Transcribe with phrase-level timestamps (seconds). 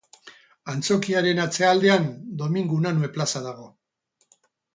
[0.71, 2.07] Antzokiaren atzealdean
[2.41, 3.71] Domingo Unanue plaza dago.